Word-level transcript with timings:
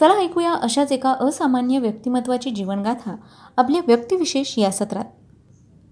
चला 0.00 0.14
ऐकूया 0.14 0.52
अशाच 0.52 0.92
एका 0.92 1.12
असामान्य 1.20 1.78
व्यक्तिमत्वाची 1.78 2.50
जीवनगाथा 2.50 3.16
आपल्या 3.56 3.80
व्यक्तिविशेष 3.86 4.58
या 4.58 4.70
सत्रात. 4.70 5.04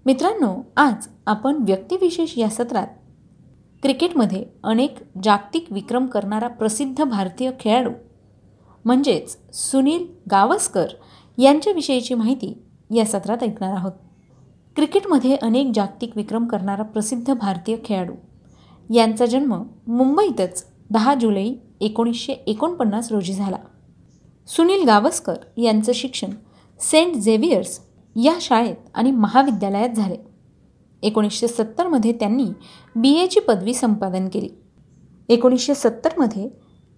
मित्रांनो 0.05 0.55
आज 0.77 1.07
आपण 1.27 1.55
व्यक्तिविशेष 1.55 2.37
या 2.37 2.49
सत्रात 2.49 2.87
क्रिकेटमध्ये 3.81 4.45
अनेक 4.63 4.97
जागतिक 5.23 5.71
विक्रम 5.71 6.05
करणारा 6.05 6.47
प्रसिद्ध 6.47 7.03
भारतीय 7.03 7.51
खेळाडू 7.59 7.89
म्हणजेच 8.85 9.37
सुनील 9.53 10.05
गावस्कर 10.31 10.87
यांच्याविषयीची 11.37 12.13
माहिती 12.13 12.63
या 12.95 13.05
सत्रात 13.05 13.43
ऐकणार 13.43 13.73
आहोत. 13.73 13.91
क्रिकेटमध्ये 14.75 15.35
अनेक 15.35 15.71
जागतिक 15.75 16.11
विक्रम 16.15 16.45
करणारा 16.45 16.83
प्रसिद्ध 16.83 17.33
भारतीय 17.33 17.77
खेळाडू 17.85 18.13
यांचा 18.93 19.25
जन्म 19.25 19.63
मुंबईतच 19.87 20.65
दहा 20.89 21.15
जुलै 21.15 21.53
एकोणीसशे 21.81 22.33
एकोणपन्नास 22.33 23.11
रोजी 23.11 23.33
झाला. 23.33 23.57
सुनील 24.47 24.85
गावस्कर 24.85 25.35
यांचं 25.57 25.91
शिक्षण 25.95 26.29
सेंट 26.79 27.15
झेवियर्स 27.15 27.79
या 28.15 28.37
शाळेत 28.41 28.75
आणि 28.93 29.11
महाविद्यालयात 29.11 29.89
झाले. 29.89 30.17
एकोणीसशे 31.01 31.47
सत्तरमध्ये 31.47 32.11
त्यांनी 32.11 32.47
बी 32.95 33.13
एची 33.13 33.39
पदवी 33.39 33.73
संपादन 33.73 34.29
केली. 34.33 34.49
एकोणीसशे 35.29 35.75
सत्तरमध्ये 35.75 36.49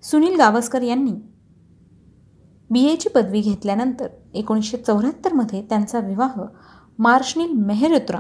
सुनील 0.04 0.36
गावस्कर 0.36 0.82
यांनी 0.82 1.12
बी 2.70 2.86
एची 2.86 3.10
पदवी 3.10 3.42
घेतल्यानंतर 3.42 4.08
एकोणीसशे 4.34 4.78
चौऱ्याहत्तरमध्ये 4.78 5.62
त्यांचा 5.62 6.00
विवाह 6.00 6.42
मार्शनील 7.00 7.52
मेहरुत्रा 7.52 8.20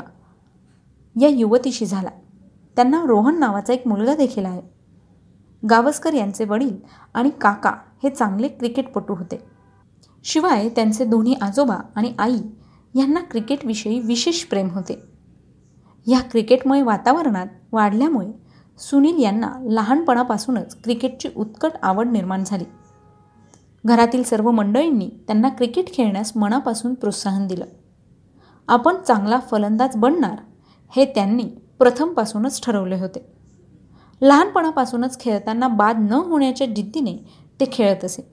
या 1.21 1.27
युवतीशी 1.27 1.85
झाला. 1.85 2.09
त्यांना 2.75 3.03
रोहन 3.05 3.39
नावाचा 3.39 3.73
एक 3.73 3.87
मुलगा 3.87 4.15
देखील 4.15 4.45
आहे. 4.45 4.61
गावस्कर 5.69 6.13
यांचे 6.13 6.45
वडील 6.45 6.77
आणि 7.13 7.29
काका 7.41 7.73
हे 8.03 8.09
चांगले 8.09 8.47
क्रिकेटपटू 8.47 9.15
होते. 9.15 9.43
शिवाय 10.23 10.69
त्यांचे 10.69 11.05
दोन्ही 11.05 11.33
आजोबा 11.33 11.77
आणि 11.95 12.13
आई 12.19 12.37
यांना 12.95 13.19
क्रिकेटविषयी 13.19 13.99
विशेष 13.99 14.43
प्रेम 14.43 14.69
होते. 14.69 15.01
या 16.07 16.19
क्रिकेटमय 16.19 16.81
वातावरणात 16.81 17.47
वाढल्यामुळे 17.71 18.31
सुनील 18.77 19.23
यांना 19.23 19.51
लहानपणापासूनच 19.63 20.81
क्रिकेटची 20.81 21.29
उत्कट 21.35 21.71
आवड 21.81 22.07
निर्माण 22.07 22.43
झाली. 22.43 22.63
घरातील 23.85 24.23
सर्व 24.23 24.51
मंडळींनी 24.51 25.09
त्यांना 25.27 25.49
क्रिकेट 25.49 25.93
खेळण्यास 25.93 26.37
मनापासून 26.37 26.93
प्रोत्साहन 26.93 27.47
दिलं. 27.47 27.65
आपण 28.67 28.95
चांगला 29.07 29.39
फलंदाज 29.39 29.95
बनणार 29.95 30.39
हे 30.89 31.05
त्यांनी 31.05 31.43
प्रथमपासूनच 31.79 32.65
ठरवले 32.65 32.95
होते. 32.95 33.31
लहानपणापासूनच 34.21 35.19
खेळताना 35.19 35.67
बाद 35.67 35.97
न 36.09 36.13
होण्याच्या 36.13 36.67
जिद्दीने 36.67 37.46
ते 37.59 37.65
खेळत 37.71 38.05
असे. 38.05 38.27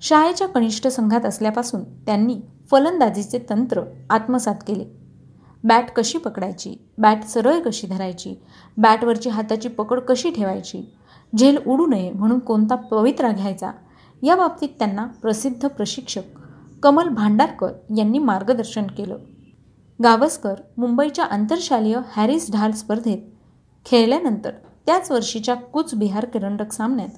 शाळेच्या 0.00 0.48
कनिष्ठ 0.48 0.86
संघात 0.86 1.26
असल्यापासून 1.26 1.84
त्यांनी 1.84 2.40
फलंदाजीचे 2.70 3.38
तंत्र 3.50 3.82
आत्मसात 4.10 4.54
केले. 4.66 4.84
बॅट 5.64 5.90
कशी 5.90 6.18
पकडायची? 6.18 6.74
बॅट 6.98 7.24
सरळ 7.24 7.60
कशी 7.60 7.86
धरायची? 7.86 8.34
बॅटवरची 8.76 9.28
हाताची 9.28 9.68
पकड 9.68 10.00
कशी 10.00 10.30
ठेवायची? 10.30 10.92
झेल 11.38 11.58
उडू 11.66 11.86
नये 11.86 12.10
म्हणून 12.10 12.38
कोणता 12.38 12.74
पवित्रा 12.74 13.32
घ्यायचा? 13.32 13.70
या 14.22 14.36
बाबतीत 14.36 14.68
त्यांना 14.78 15.06
प्रसिद्ध 15.06 15.68
प्रशिक्षक 15.68 16.22
कमल 16.82 17.08
भांडारकर 17.08 17.72
यांनी 17.96 18.18
मार्गदर्शन 18.18 18.82
केलं. 18.82 19.18
गावस्कर 20.04 20.54
मुंबईच्या 20.76 21.24
आंतरशालीय 21.24 21.98
हॅरिस 22.12 22.52
ढाल 22.52 22.70
स्पर्धेत 22.70 23.18
खेळल्यानंतर 23.86 24.50
त्याच 24.86 25.10
वर्षीच्या 25.10 25.54
कूचबिहार 25.54 26.24
किरणडक 26.24 26.72
सामन्यात 26.72 27.08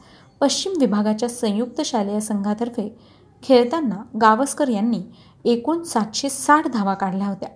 पश्चिम 0.44 0.72
विभागाच्या 0.80 1.28
संयुक्त 1.28 1.80
शालेय 1.80 2.20
संघातर्फे 2.20 2.98
खेळताना 3.42 4.18
गावस्कर 4.20 4.68
यांनी 4.68 5.02
एकूण 5.44 5.82
सातशे 5.82 6.28
साठ 6.28 6.66
धावा 6.68 6.94
काढल्या 6.94 7.26
होत्या. 7.26 7.48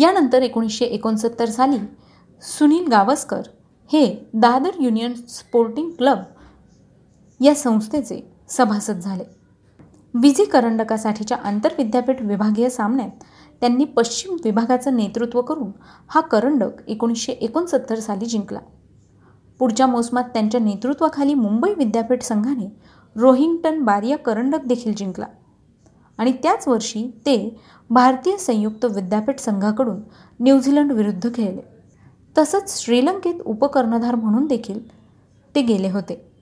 यानंतर 0.00 0.42
एकोणीसशे 0.42 0.84
एकोणसत्तर 0.84 1.46
साली 1.46 1.78
सुनील 2.42 2.86
गावस्कर 2.86 3.40
हे 3.92 4.30
दादर 4.34 4.70
युनियन 4.80 5.14
स्पोर्टिंग 5.14 5.90
क्लब 5.90 6.18
या 7.40 7.54
संस्थेचे 7.54 8.32
सभासद 8.48 8.98
झाले. 8.98 9.24
विजी 10.14 10.44
करंडकासाठीच्या 10.44 11.36
आंतरविद्यापीठ 11.36 12.22
विभागीय 12.22 12.68
सामन्यात 12.68 13.10
त्यांनी 13.60 13.84
पश्चिम 13.84 14.36
विभागाचं 14.44 14.96
नेतृत्व 14.96 15.42
करून 15.42 15.70
हा 16.08 16.20
करंडक 16.20 16.88
एकोणीसशे 16.88 17.32
एकोणसत्तर 17.32 17.98
साली 17.98 18.26
जिंकला. 18.26 18.58
पुढच्या 19.58 19.86
मोसमात 19.86 20.24
त्यांच्या 20.24 20.60
नेतृत्वाखाली 20.60 21.34
मुंबई 21.34 21.74
विद्यापीठ 21.74 22.22
संघाने 22.22 22.76
रोहिंग्टन 23.16 23.82
बारिया 23.82 24.18
करंडक 24.18 24.64
देखील 24.64 24.94
जिंकला. 24.94 25.26
आणि 26.18 26.32
त्याच 26.32 26.68
वर्षी 26.68 27.06
ते 27.26 27.60
भारतीय 27.90 28.36
संयुक्त 28.36 28.84
विद्यापीठ 28.84 29.38
संघाकडून 29.38 30.00
न्यूझीलंड 30.40 30.92
विरुद्ध 30.92 31.34
खेळले. 31.34 31.60
तसंच 32.38 32.84
श्रीलंकेत 32.84 33.34
उपकर्णधार 33.44 34.14
म्हणून 34.14 34.46
देखील 34.46 34.88
ते 35.54 35.62
गेले 35.62 35.90
होते. 35.90 36.32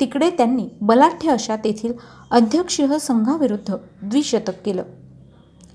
तिकडे 0.00 0.30
त्यांनी 0.30 0.68
बलाढ्य 0.80 1.30
अशा 1.30 1.56
तेथील 1.56 1.92
अध्यक्षीय 2.30 2.98
संघाविरुद्ध 2.98 3.74
द्विशतक 4.02 4.62
केलं. 4.64 4.82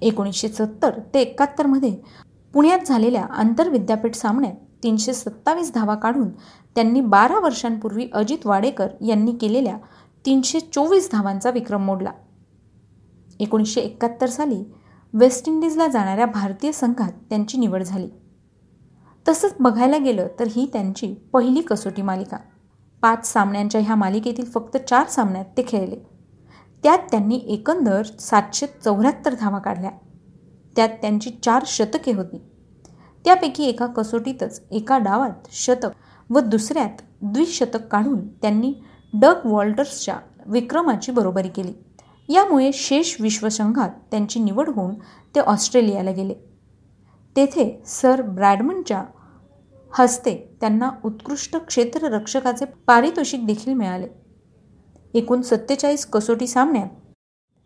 एकोणीसशे 0.01 0.47
सत्तर 0.47 0.99
ते 1.13 1.21
एकाहत्तरमध्ये 1.21 1.95
पुण्यात 2.53 2.79
झालेल्या 2.85 3.23
आंतरविद्यापीठ 3.23 4.15
सामन्यात 4.15 4.53
तीनशे 4.83 5.13
सत्तावीस 5.13 5.73
धावा 5.73 5.95
काढून 5.95 6.29
त्यांनी 6.75 7.01
बारा 7.01 7.39
वर्षांपूर्वी 7.39 8.07
अजित 8.13 8.45
वाडेकर 8.45 8.87
यांनी 9.05 9.31
केलेल्या 9.31 9.77
तीनशे 10.25 10.59
चोवीस 10.59 11.09
धावांचा 11.11 11.49
विक्रम 11.49 11.85
मोडला. 11.85 12.11
एकोणीसशे 13.39 13.81
एकाहत्तर 13.81 14.25
साली 14.25 14.63
वेस्ट 15.13 15.49
इंडिजला 15.49 15.87
जाणाऱ्या 15.87 16.25
भारतीय 16.25 16.71
संघात 16.71 17.11
त्यांची 17.29 17.57
निवड 17.57 17.83
झाली. 17.83 18.09
तसंच 19.27 19.55
बघायला 19.59 19.97
गेलं 19.97 20.27
तर 20.39 20.47
ही 20.47 20.69
त्यांची 20.73 21.13
पहिली 21.13 21.61
कसोटी 21.61 22.01
मालिका. 22.01 22.37
पाच 23.01 23.33
सामन्यांच्या 23.33 23.81
ह्या 23.81 23.95
मालिकेतील 23.95 24.45
फक्त 24.45 24.77
चार 24.77 25.07
सामन्यात 25.07 25.45
ते 25.57 25.63
खेळले. 25.67 25.95
त्यात 26.83 26.99
त्यांनी 27.11 27.41
एकंदर 27.47 28.03
सातशे 28.03 28.65
चौऱ्याहत्तर 28.67 29.35
धावा 29.39 29.59
काढल्या. 29.59 29.91
त्यात 30.75 30.89
त्यांची 30.89 31.29
चार 31.29 31.63
शतके 31.67 32.11
होती. 32.11 32.41
त्यापैकी 33.25 33.63
एका 33.63 33.85
कसोटीतच 33.85 34.61
एका 34.71 34.97
डावात 34.97 35.47
शतक 35.51 35.89
व 36.29 36.39
दुसऱ्यात 36.39 37.01
द्विशतक 37.21 37.87
काढून 37.87 38.27
त्यांनी 38.27 38.73
डग 39.13 39.45
वॉल्टर्सच्या 39.45 40.15
विक्रमाची 40.45 41.11
बरोबरी 41.11 41.47
केली. 41.47 41.73
यामुळे 42.33 42.71
शेष 42.73 43.15
विश्वसंघात 43.21 43.89
त्यांची 44.11 44.39
निवड 44.39 44.69
होऊन 44.69 44.95
ते 45.35 45.39
ऑस्ट्रेलियाला 45.39 46.11
गेले. 46.11 46.33
तेथे 47.35 47.81
सर 47.85 48.21
ब्रॅडमनच्या 48.21 49.03
हस्ते 49.93 50.57
त्यांना 50.61 50.89
उत्कृष्ट 51.05 51.55
क्षेत्ररक्षकाचे 51.57 52.65
पारितोषिक 52.87 53.45
देखील 53.47 53.73
मिळाले. 53.73 54.07
एकूण 55.13 55.41
सत्तेचाळीस 55.41 56.05
कसोटी 56.05 56.47
सामन्यात 56.47 56.87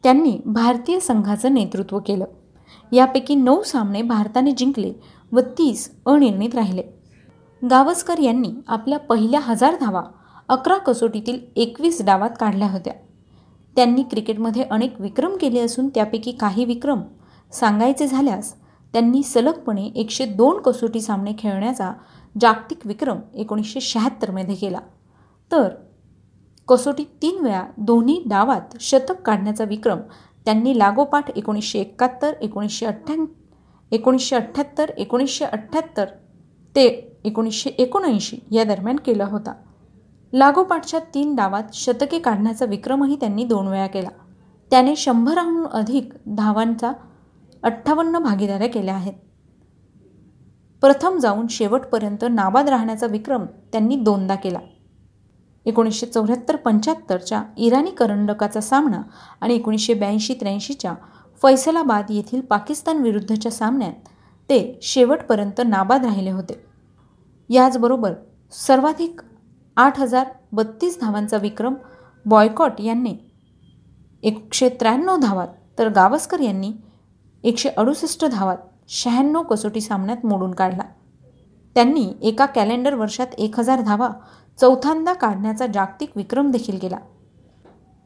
त्यांनी 0.03 0.37
भारतीय 0.45 0.99
संघाचं 0.99 1.53
नेतृत्व 1.53 1.99
केलं. 1.99 2.25
यापैकी 2.91 3.35
नऊ 3.35 3.61
सामने 3.63 4.01
भारताने 4.01 4.51
जिंकले 4.51 4.93
व 5.35 5.41
तीस 5.57 5.89
अनिर्णित 6.05 6.55
राहिले. 6.55 6.83
गावस्कर 7.61 8.19
यांनी 8.19 8.51
आपल्या 8.67 8.99
पहिल्या 8.99 9.39
हजार 9.39 9.75
धावा 9.79 10.03
अकरा 10.49 10.77
कसोटीतील 10.77 11.39
एकवीस 11.55 12.01
डावात 12.05 12.29
काढल्या 12.39 12.69
होत्या. 12.71 12.93
त्यांनी 13.75 14.03
क्रिकेटमध्ये 14.03 14.63
अनेक 14.63 15.01
विक्रम 15.01 15.35
केले 15.37 15.59
असून 15.59 15.87
त्यापैकी 15.89 16.31
काही 16.31 16.65
विक्रम 16.65 17.01
सांगायचे 17.53 18.07
झाल्यास 18.07 18.53
त्यांनी 18.93 19.23
सलगपणे 19.23 19.85
एकशे 19.85 20.25
दोन 20.25 20.61
कसोटी 20.61 21.01
सामने 21.01 21.31
खेळण्याचा 21.39 21.91
जागतिक 22.41 22.85
विक्रम 22.85 23.19
एकोणीसशे 23.33 23.81
शहात्तरमध्ये 23.81 24.55
केला. 24.55 24.79
तर 25.51 25.69
कसोटीत 26.67 27.05
तीन 27.21 27.43
वेळा 27.43 27.63
दोन्ही 27.77 28.21
डावात 28.25 28.77
शतक 28.79 29.21
काढण्याचा 29.21 29.63
विक्रम 29.63 29.99
त्यांनी 30.45 30.77
लागोपाठ 30.79 31.29
एकोणीसशे 31.29 31.79
एकाहत्तर 31.79 32.33
एकोणीसशे 32.41 32.85
अठ्ठ्या 32.85 33.15
एकोणीसशे 33.91 34.35
अठ्ठ्याहत्तर 34.35 34.91
एकोणीसशे 34.97 35.45
अठ्ठ्याहत्तर 35.45 36.05
ते 36.75 37.17
एकोणीसशे 37.23 37.69
एकोणऐंशी 37.69 38.37
या 38.51 38.63
दरम्यान 38.63 38.95
केला 38.95 39.25
होता. 39.25 39.53
लागोपाठच्या 40.33 40.99
तीन 40.99 41.35
डावात 41.35 41.63
शतके 41.73 42.19
काढण्याचा 42.19 42.65
विक्रमही 42.65 43.15
त्यांनी 43.15 43.43
दोन 43.43 43.67
वेळा 43.67 43.87
केला. 43.87 44.09
त्याने 44.71 44.95
शंभराहून 44.95 45.65
अधिक 45.67 46.13
धावांचा 46.27 46.91
अठ्ठावन्न 47.63 48.19
भागीदाऱ्या 48.19 48.69
केल्या 48.69 48.95
आहेत. 48.95 49.13
प्रथम 50.81 51.17
जाऊन 51.17 51.47
शेवटपर्यंत 51.47 52.25
नाबाद 52.29 52.69
राहण्याचा 52.69 53.07
विक्रम 53.07 53.45
त्यांनी 53.71 53.95
दोनदा 53.95 54.35
केला. 54.35 54.59
एकोणीसशे 55.65 56.05
चौऱ्याहत्तर 56.05 56.55
पंच्याहत्तरच्या 56.55 57.43
इराणी 57.57 57.91
करंडकाचा 57.91 58.61
सामना 58.61 59.01
आणि 59.41 59.55
एकोणीसशे 59.55 59.93
ब्याऐंशी 59.93 60.33
त्र्याऐंशीच्या 60.33 60.93
फैसलाबाद 61.45 62.05
येथील 62.09 62.41
पाकिस्तान 62.41 62.97
विरुद्धच्या 62.97 63.51
सामन्यात 63.51 64.07
ते 64.49 64.79
शेवटपर्यंत 64.81 65.61
नाबाद 65.65 66.05
राहिले 66.05 66.31
होते. 66.31 66.65
याचबरोबर 67.49 68.13
सर्वाधिक 68.51 69.21
आठ 69.77 69.99
हजार 69.99 70.27
बत्तीस 70.51 70.99
धावांचा 71.01 71.37
विक्रम 71.37 71.73
बॉयकॉट 72.25 72.81
यांनी 72.81 73.15
एकशे 74.23 74.69
त्र्याण्णव 74.69 75.17
धावात 75.17 75.47
तर 75.79 75.89
गावस्कर 75.89 76.39
यांनी 76.39 76.71
एकशे 77.43 77.69
अडुसष्ट 77.69 78.25
धावात 78.25 78.57
शहाण्णव 78.87 79.43
कसोटी 79.43 79.81
सामन्यात 79.81 80.25
मोडून 80.25 80.51
काढला. 80.51 80.83
त्यांनी 81.75 82.13
एका 82.21 82.45
कॅलेंडर 82.45 82.93
वर्षात 82.93 83.27
एक 83.37 83.59
हजार 83.59 83.81
धावा 83.81 84.09
चौथ्यांदा 84.61 85.13
काढण्याचा 85.13 85.67
जागतिक 85.67 86.09
विक्रम 86.15 86.51
देखील 86.51 86.79
केला. 86.79 86.97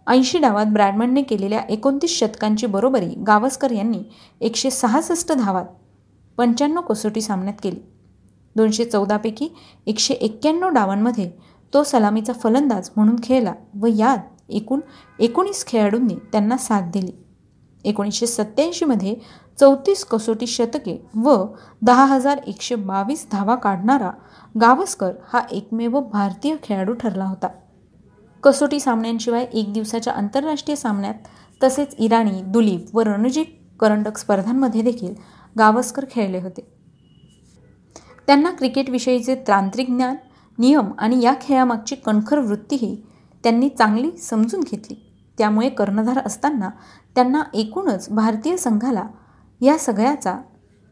ऐंशी 0.10 0.38
डावात 0.38 0.66
ब्रॅडमनने 0.66 1.22
केलेल्या 1.22 1.60
एकोणतीस 1.70 2.18
शतकांची 2.20 2.66
बरोबरी 2.66 3.10
गावस्कर 3.28 3.72
यांनी 3.72 3.98
एकशे 4.42 4.70
सहासष्ट 4.72 5.32
धावात 5.32 5.66
पंच्याण्णव 6.38 6.82
कसोटी 6.82 7.22
सामन्यात 7.22 7.56
केली. 7.64 7.80
दोनशे 8.56 8.86
चौदापैकी 8.86 9.50
एकशे 9.88 10.14
एक्क्याण्णव 10.14 10.70
डावांमध्ये 10.70 11.30
तो 11.74 11.84
सलामीचा 11.84 12.34
फलंदाज 12.34 12.90
म्हणून 12.96 13.16
खेळला 13.24 13.54
व 13.82 13.88
यात 13.98 14.18
एकूण 14.50 14.80
एकोणीस 15.20 15.66
खेळाडूंनी 15.68 16.16
त्यांना 16.32 16.58
साथ 16.58 16.92
दिली. 16.94 17.12
एकोणीसशे 17.86 18.28
सत्त्याऐंशीमध्ये 18.28 19.16
चौतीस 19.60 20.04
कसोटी 20.06 20.48
शतके 20.48 21.00
व 21.16 21.44
दहा 21.82 22.06
हजार 22.06 22.40
एकशे 22.48 22.76
बावीस 22.76 23.28
धावा 23.32 23.56
काढणारा 23.56 24.12
गावस्कर 24.62 25.12
हा 25.34 25.42
एकमेव 25.52 26.00
भारतीय 26.00 26.56
खेळाडू 26.64 26.94
ठरला 26.94 27.26
होता. 27.26 27.48
कसोटी 28.44 28.80
सामन्यांशिवाय 28.80 29.46
एक 29.54 29.74
दिवसाच्या 29.74 30.14
आंतरराष्ट्रीय 30.14 30.76
सामन्यात 30.76 31.14
तसेच 31.64 31.96
इराणी 32.00 32.42
दुलीप 32.42 32.96
व 32.96 33.00
रणजी 33.00 33.44
करंडक 33.80 34.18
स्पर्धांमध्ये 34.18 34.82
देखील 34.82 35.14
गावस्कर 35.58 36.06
खेळले 36.12 36.40
होते. 36.40 36.62
त्यांना 38.28 38.52
क्रिकेटविषयीचे 38.52 39.36
तांत्रिक 39.48 39.88
ज्ञान 39.88 40.16
नियम 40.58 40.92
आणि 41.00 41.24
या 41.24 41.34
खेळामागची 41.42 41.96
कणखर 41.96 42.40
वृत्तीही 42.40 42.96
त्यांनी 43.44 43.70
चांगली 43.70 44.12
समजून 44.18 44.62
घेतली. 44.62 44.96
त्यामुळे 45.38 45.70
कर्णधार 45.70 46.20
असताना 46.26 46.70
त्यांना 47.16 47.44
एकूणच 47.54 48.10
भारतीय 48.10 48.58
संघाला 48.58 49.04
या 49.62 49.78
सगळ्याचा 49.78 50.38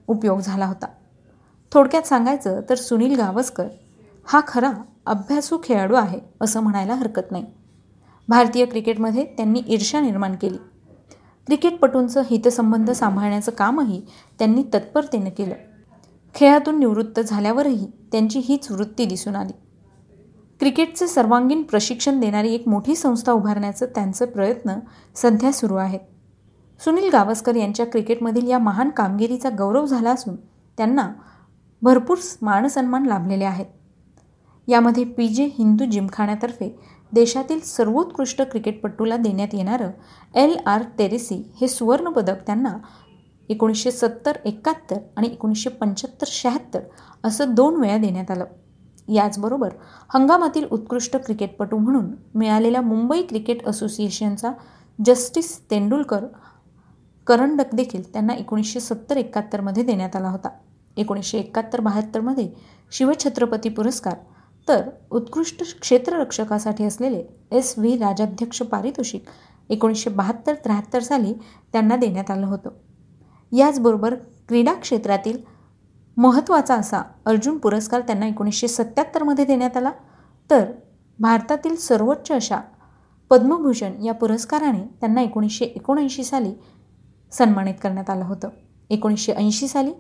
उपयोग 0.07 0.39
झाला 0.39 0.65
होता. 0.65 0.88
थोडक्यात 1.71 2.03
सांगायचं 2.03 2.61
तर 2.69 2.75
सुनील 2.75 3.15
गावस्कर 3.15 3.67
हा 4.27 4.41
खरा 4.47 4.71
अभ्यासू 5.07 5.57
खेळाडू 5.63 5.95
आहे 5.95 6.19
असं 6.42 6.59
म्हणायला 6.59 6.95
हरकत 6.95 7.31
नाही. 7.31 7.45
भारतीय 8.27 8.65
क्रिकेटमध्ये 8.65 9.25
त्यांनी 9.25 9.62
ईर्षा 9.68 10.01
निर्माण 10.01 10.36
केली. 10.36 10.57
क्रिकेटपटूंचं 11.45 12.21
हितसंबंध 12.30 12.92
सांभाळण्याचं 12.92 13.51
कामही 13.51 14.01
त्यांनी 14.39 14.63
तत्परतेनं 14.74 15.30
केलं. 15.30 15.54
खेळातून 16.36 16.80
निवृत्त 16.80 17.19
झाल्यावरही 17.19 17.88
त्यांची 18.12 18.39
हीच 18.39 18.71
वृत्ती 18.71 19.06
दिसून 19.06 19.36
आली. 19.36 19.54
क्रिकेटचे 20.59 21.07
सर्वांगीण 21.07 21.63
प्रशिक्षण 21.63 22.19
देणारी 22.19 22.53
एक 22.53 22.68
मोठी 22.68 22.95
संस्था 22.95 23.31
उभारण्याचं 23.31 23.86
त्यांचं 23.86 24.25
प्रयत्न 24.25 24.75
सध्या 25.15 25.51
सुरू 25.51 25.75
आहेत. 25.75 26.00
सुनील 26.80 27.10
गावस्कर 27.10 27.56
यांच्या 27.56 27.86
क्रिकेटमधील 27.86 28.48
या 28.48 28.60
महान 28.60 28.89
कामगिरीचा 28.89 29.50
गौरव 29.50 29.86
झाला 29.86 30.12
असून 30.12 30.36
त्यांना 30.77 31.13
भरपूर 31.81 32.18
मानसन्मान 32.42 33.06
लाभलेले 33.06 33.45
आहेत. 33.45 33.65
यामध्ये 34.67 35.03
पी 35.03 35.27
जे 35.27 35.45
हिंदू 35.57 35.85
जिमखान्यातर्फे 35.85 36.69
देशातील 37.11 37.59
सर्वोत्कृष्ट 37.59 38.41
क्रिकेटपटूला 38.41 39.17
देण्यात 39.17 39.53
येणारं 39.53 39.91
एल 40.35 40.55
आर 40.65 40.83
टेरेसी 40.97 41.35
हे 41.61 41.67
सुवर्णपदक 41.67 42.45
त्यांना 42.45 42.77
एकोणीसशे 43.49 43.91
सत्तर 43.91 44.37
एकाहत्तर 44.45 44.97
आणि 45.17 45.27
एकोणीसशे 45.27 45.69
पंच्याहत्तर 45.69 46.27
शहात्तर 46.29 46.79
असं 47.23 47.53
दोन 47.55 47.75
वेळा 47.75 47.97
देण्यात 47.97 48.31
आलं. 48.31 48.45
याचबरोबर 49.07 49.69
हंगामातील 50.13 50.65
उत्कृष्ट 50.71 51.15
क्रिकेटपटू 51.17 51.77
म्हणून 51.77 52.05
मिळालेला 52.35 52.81
मुंबई 52.81 53.21
क्रिकेट 53.21 53.67
असोसिएशनचा 53.67 54.51
जस्टिस 54.99 55.59
तेंडुलकर 55.71 56.25
करंडक 57.27 57.75
देखील 57.75 58.13
त्यांना 58.13 58.33
एकोणीसशे 58.33 58.79
सत्तर 58.79 59.17
एकाहत्तरमध्ये 59.17 59.83
देण्यात 59.83 60.15
आला 60.15 60.29
होता. 60.29 60.49
एकोणीसशे 60.97 61.37
एकाहत्तर 61.37 61.79
बहात्तरमध्ये 61.81 62.49
शिवछत्रपती 62.91 63.69
पुरस्कार 63.69 64.15
तर 64.67 64.89
उत्कृष्ट 65.11 65.79
क्षेत्ररक्षकासाठी 65.79 66.83
असलेले 66.83 67.23
एस 67.51 67.73
व्ही 67.77 67.97
राजाध्यक्ष 67.97 68.61
पारितोषिक 68.61 69.25
एकोणीसशे 69.69 70.09
बहात्तर 70.09 70.53
त्र्याहत्तर 70.53 70.99
साली 70.99 71.33
त्यांना 71.73 71.95
देण्यात 71.95 72.31
आलं 72.31 72.45
होतं. 72.45 72.69
याचबरोबर 73.51 74.15
क्रीडा 74.47 74.73
क्षेत्रातील 74.73 75.37
महत्त्वाचा 76.17 76.75
असा 76.75 77.01
अर्जुन 77.25 77.57
पुरस्कार 77.57 78.01
त्यांना 78.01 78.27
एकोणीसशे 78.27 78.67
सत्त्याहत्तरमध्ये 78.67 79.45
देण्यात 79.45 79.77
आला. 79.77 79.91
तर 80.51 80.71
भारतातील 81.19 81.75
सर्वोच्च 81.75 82.31
अशा 82.31 82.59
पद्मभूषण 83.29 84.03
या 84.03 84.13
पुरस्काराने 84.13 84.81
त्यांना 84.99 85.21
एकोणीसशे 85.21 85.65
एकोणऐंशी 85.65 86.23
साली 86.23 86.51
सन्मानित 87.31 87.73
करण्यात 87.83 88.09
आलं 88.09 88.25
होतं. 88.25 88.49
एकोणीसशे 88.89 89.33
ऐंशी 89.33 89.67
साली 89.67 89.91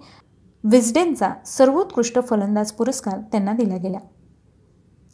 विस्डेनचा 0.63 1.29
सर्वोत्कृष्ट 1.45 2.19
फलंदाज 2.29 2.71
पुरस्कार 2.71 3.19
त्यांना 3.19 3.53
दिला 3.53 3.77
गेला. 3.77 3.97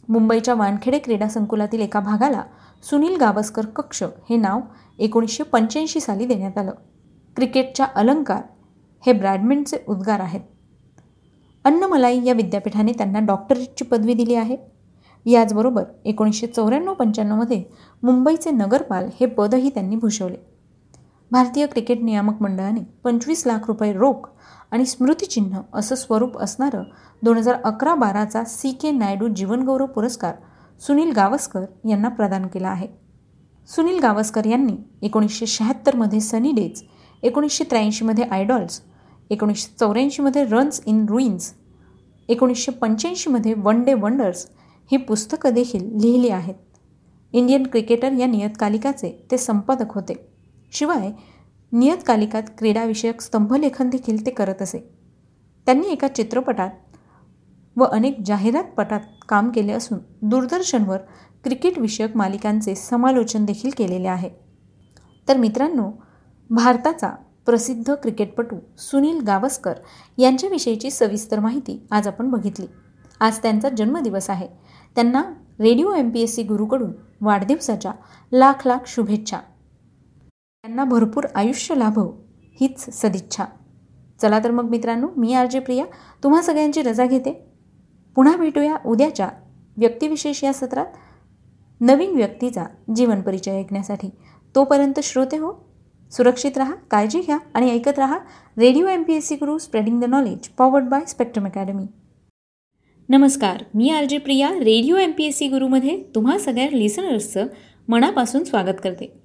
मुंबईच्या 0.08 0.54
वानखेडे 0.54 0.98
क्रीडा 0.98 1.28
संकुलातील 1.28 1.80
एका 1.80 2.00
भागाला 2.00 2.42
सुनील 2.90 3.16
गावस्कर 3.16 3.66
कक्ष 3.66 4.02
हे 4.02 4.36
नाव 4.36 4.60
एकोणीसशे 4.98 5.42
पंच्याऐंशी 5.42 6.00
साली 6.00 6.26
देण्यात 6.26 6.58
आलं. 6.58 6.72
क्रिकेटच्या 7.36 7.86
अलंकार 7.94 8.42
हे 9.06 9.12
ब्रॅडमिंटचे 9.12 9.76
उद्गार 9.88 10.20
आहेत. 10.20 10.40
अन्नमलाई 11.64 12.24
या 12.24 12.32
विद्यापीठाने 12.32 12.92
त्यांना 12.92 13.20
डॉक्टरेटची 13.20 13.84
पदवी 13.84 14.14
दिली 14.14 14.34
आहे. 14.34 14.56
याचबरोबर 15.26 15.84
एकोणीसशे 16.04 16.46
चौऱ्याण्णव 16.46 16.94
पंच्याण्णवमध्ये 16.94 17.64
मुंबईचे 18.02 18.50
नगरपाल 18.50 19.08
हे 19.20 19.26
पदही 19.26 19.70
त्यांनी 19.70 19.96
भूषवले. 19.96 20.36
भारतीय 21.30 21.66
क्रिकेट 21.66 22.02
नियामक 22.02 22.42
मंडळाने 22.42 22.80
पंचवीस 23.04 23.46
लाख 23.46 23.58
रुपये 23.66 23.92
रोख 23.92 24.28
आणि 24.74 24.84
स्मृतिचिन्ह 24.86 25.58
असं 25.74 25.94
स्वरूप 25.94 26.38
असणारं 26.38 26.82
दोन 27.22 27.36
हजार 27.36 27.54
अकरा 27.64 27.94
बाराचा 27.94 28.42
सी 28.44 28.70
के 28.72 28.90
नायडू 28.90 29.28
जीवनगौरव 29.28 29.86
पुरस्कार 29.86 30.34
सुनील 30.80 31.12
गावस्कर 31.12 31.64
यांना 31.88 32.08
प्रदान 32.08 32.46
केला 32.46 32.68
आहे. 32.68 32.88
सुनील 33.68 33.98
गावस्कर 33.98 34.46
यांनी 34.46 34.76
एकोणीसशे 35.02 35.46
शहात्तरमध्ये 35.46 36.20
सनी 36.20 36.52
डेज 36.52 36.82
एकोणीसशे 37.22 37.64
त्र्याऐंशीमध्ये 37.64 38.24
आयडॉल्स 38.24 38.80
एकोणीसशे 39.30 39.72
चौऱ्याऐंशीमध्ये 39.80 40.44
रन्स 40.44 40.80
इन 40.86 41.06
रुईन्स 41.08 41.52
एकोणीसशे 42.28 42.72
पंच्याऐंशीमध्ये 42.72 43.54
वन 43.56 43.82
डे 43.82 43.94
वंडर्स 43.94 44.46
ही 44.90 44.96
पुस्तकं 44.96 45.54
देखील 45.54 45.84
लिहिली 46.00 46.28
आहेत. 46.28 46.54
इंडियन 47.32 47.66
क्रिकेटर 47.66 48.12
या 48.12 48.26
नियतकालिकाचे 48.26 49.26
ते 49.30 49.38
संपादक 49.38 49.94
होते. 49.94 50.14
शिवाय 50.72 51.10
नियतकालिकात 51.74 52.42
क्रीडाविषयक 52.58 53.20
स्तंभलेखन 53.20 53.90
देखील 53.90 54.26
ते 54.26 54.30
करत 54.30 54.62
असे. 54.62 54.78
त्यांनी 55.66 55.86
एका 55.86 56.08
चित्रपटात 56.08 56.70
व 57.76 57.84
अनेक 57.84 58.16
जाहिरातपटात 58.24 59.00
काम 59.28 59.50
केले 59.50 59.72
असून 59.72 59.98
दूरदर्शनवर 60.22 60.96
क्रिकेटविषयक 61.44 62.16
मालिकांचे 62.16 62.74
समालोचन 62.74 63.44
देखील 63.44 63.70
केलेले 63.76 64.08
आहे. 64.08 64.30
तर 65.28 65.36
मित्रांनो 65.36 65.90
भारताचा 66.50 67.10
प्रसिद्ध 67.46 67.94
क्रिकेटपटू 67.94 68.56
सुनील 68.78 69.20
गावस्कर 69.20 69.74
यांच्याविषयीची 70.18 70.90
सविस्तर 70.90 71.40
माहिती 71.40 71.86
आज 71.90 72.08
आपण 72.08 72.30
बघितली. 72.30 72.66
आज 73.20 73.38
त्यांचा 73.38 73.68
जन्मदिवस 73.68 74.30
आहे. 74.30 74.48
त्यांना 74.94 75.22
radio 75.60 75.92
M 75.92 76.10
P 76.10 76.20
S 76.20 76.34
C 76.34 76.42
गुरूकडून 76.42 76.92
वाढदिवसाच्या 77.20 77.92
लाख 78.32 78.66
लाख 78.66 78.78
शुभेच्छा. 78.86 79.38
त्यांना 80.64 80.84
भरपूर 80.84 81.24
आयुष्य 81.34 81.74
लाभव 81.74 82.06
हीच 82.60 82.84
सदिच्छा. 82.92 83.44
चला 84.22 84.38
तर 84.44 84.50
मग 84.50 84.68
मित्रांनो 84.70 85.08
मी 85.16 85.32
आर 85.34 85.46
जे 85.46 85.58
प्रिया 85.60 85.84
तुम्हा 86.22 86.40
सगळ्यांची 86.42 86.82
रजा 86.82 87.06
घेते. 87.06 87.32
पुन्हा 88.16 88.36
भेटूया 88.36 88.76
उद्याच्या 88.86 89.28
व्यक्तिविशेष 89.76 90.42
या 90.44 90.52
सत्रात. 90.52 90.86
नवीन 91.80 92.14
व्यक्तीचा 92.16 92.64
जीवन 92.96 93.20
परिचय 93.20 93.58
ऐकण्यासाठी. 93.58 94.08
तोपर्यंत 94.54 95.00
श्रोते 95.02 95.36
हो 95.36 95.52
सुरक्षित 96.12 96.58
राहा 96.58 96.74
काळजी 96.90 97.20
घ्या 97.20 97.38
आणि 97.54 97.70
ऐकत 97.70 97.98
राहा 97.98 98.18
radio 98.58 98.86
M 98.86 99.02
P 99.02 99.14
S 99.14 99.28
C 99.28 99.36
Guru 99.36 99.58
spreading 99.58 100.00
the 100.00 100.04
knowledge 100.04 100.48
powered 100.48 100.84
by 100.84 101.04
Spectrum 101.08 101.46
Academy. 101.46 101.86
नमस्कार 103.08 103.62
मी 103.74 103.90
R 103.90 104.04
J 104.04 104.18
Priya 104.18 104.48
radio 104.48 104.96
M 104.96 105.10
P 105.10 105.24
S 105.24 105.36
C 105.38 105.48
गुरुमध्ये 105.48 106.02
तुम्हा 106.14 106.38
सगळ्या 106.38 106.68
लिसनर्सचं 106.72 107.46
मनापासून 107.88 108.44
स्वागत 108.44 108.80
करते. 108.84 109.23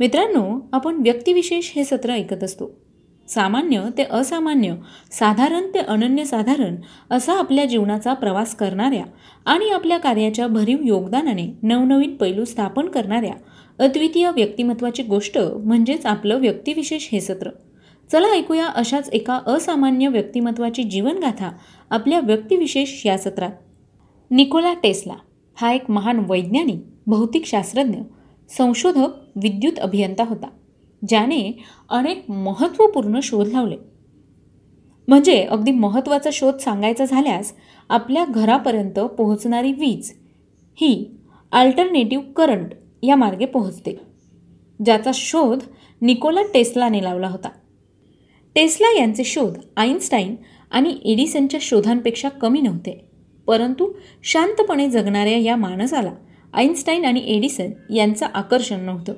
मित्रांनो 0.00 0.68
आपण 0.72 0.96
व्यक्तिविशेष 0.96 1.70
हे 1.76 1.84
सत्र 1.84 2.10
ऐकत 2.10 2.42
असतो. 2.44 2.70
सामान्य 3.28 3.82
ते 3.98 4.04
असामान्य 4.10 4.74
साधारण 5.10 5.68
ते 5.74 5.78
अनन्यसाधारण 5.78 6.76
असा 7.10 7.32
आपल्या 7.32 7.64
जीवनाचा 7.64 8.12
प्रवास 8.12 8.54
करणाऱ्या 8.54 9.04
आणि 9.46 9.68
आपल्या 9.68 9.98
कार्याच्या 9.98 10.46
भरीव 10.46 10.78
योगदानाने 10.84 11.46
नवनवीन 11.62 12.16
पैलू 12.16 12.44
स्थापन 12.44 12.86
करणाऱ्या 12.86 13.32
अद्वितीय 13.78 14.30
व्यक्तिमत्वाची 14.30 15.02
गोष्ट 15.02 15.38
म्हणजेच 15.38 16.06
आपलं 16.06 16.38
व्यक्तिविशेष 16.40 17.08
हे 17.12 17.20
सत्र. 17.20 17.50
चला 18.12 18.28
ऐकूया 18.28 18.66
अशाच 18.66 19.08
एका 19.08 19.40
असामान्य 19.46 20.08
व्यक्तिमत्वाची 20.08 20.82
जीवनगाथा 20.82 21.50
आपल्या 21.90 22.20
व्यक्तिविशेष 22.20 23.06
या 23.06 23.18
सत्रात. 23.18 23.52
निकोला 24.30 24.74
टेस्ला 24.74 25.14
हा 25.56 25.72
एक 25.72 25.90
महान 25.90 26.22
वैज्ञानिक 26.28 26.84
भौतिकशास्त्रज्ञ 27.06 27.98
संशोधक 28.48 29.08
विद्युत 29.36 29.78
अभियंता 29.78 30.24
होता. 30.24 30.48
ज्याने 31.08 31.58
अनेक 31.90 32.30
महत्त्वपूर्ण 32.30 33.20
शोध 33.22 33.46
लावले. 33.46 33.76
म्हणजे 35.08 35.42
अगदी 35.42 35.70
महत्त्वाचा 35.70 36.30
शोध 36.32 36.56
सांगायचा 36.56 37.04
झाल्यास 37.04 37.52
आपल्या 37.88 38.24
घरापर्यंत 38.24 38.98
पोहोचणारी 38.98 39.72
वीज 39.72 40.12
ही 40.76 41.10
अल्टरनेटिव्ह 41.52 42.24
करंट 42.24 42.70
या 43.02 43.16
मार्गे 43.16 43.46
पोहोचते. 43.46 44.00
ज्याचा 44.84 45.10
शोध 45.14 45.58
निकोला 46.00 46.42
टेस्लाने 46.54 47.04
लावला 47.04 47.28
होता. 47.28 47.48
टेस्ला 48.54 48.98
यांचे 48.98 49.24
शोध 49.24 49.58
आईन्स्टाईन 49.76 50.36
आणि 50.70 50.98
एडिसनच्या 51.04 51.60
शोधांपेक्षा 51.62 52.28
कमी 52.28 52.60
नव्हते 52.60 53.04
परंतु 53.46 53.92
शांतपणे 54.22 54.90
जगणाऱ्या 54.90 55.38
या 55.38 55.56
माणसाला 55.56 56.12
आईन्स्टाईन 56.56 57.04
आणि 57.04 57.20
एडिसन 57.26 57.70
यांचं 57.94 58.26
आकर्षण 58.34 58.80
नव्हतं. 58.80 59.14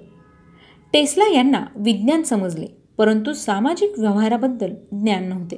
टेस्ला 0.93 1.25
यांना 1.35 1.65
विज्ञान 1.77 2.23
समजले 2.23 2.67
परंतु 2.99 3.33
सामाजिक 3.33 3.99
व्यवहाराबद्दल 3.99 4.73
ज्ञान 4.93 5.29
नव्हते. 5.29 5.57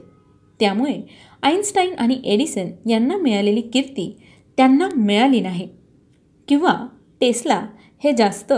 त्यामुळे 0.60 1.00
आईन्स्टाईन 1.42 1.94
आणि 1.94 2.20
एडिसन 2.24 2.90
यांना 2.90 3.16
मिळालेली 3.16 3.60
कीर्ती 3.60 4.22
त्यांना 4.56 4.88
मिळाली 4.96 5.40
नाही 5.40 5.68
किंवा 6.48 6.86
टेस्ला 7.20 7.66
हे 8.04 8.12
जास्त 8.12 8.52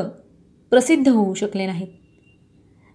प्रसिद्ध 0.71 1.09
होऊ 1.09 1.35
शकले 1.35 1.67
नाहीत. 1.67 1.89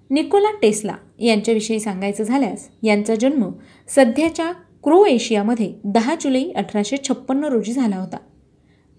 निकोला 0.09 0.51
टेस्ला 0.61 0.95
यांच्याविषयी 1.19 1.79
सांगायचं 1.79 2.23
झाल्यास 2.23 2.69
यांचा 2.83 3.15
जन्म 3.15 3.49
सध्याच्या 3.87 4.51
क्रोएशियामध्ये 4.83 5.73
दहा 5.83 6.15
जुलै 6.15 6.51
अठराशे 6.55 6.97
छप्पन्न 7.07 7.43
रोजी 7.43 7.71
झाला 7.71 7.95
होता. 7.95 8.17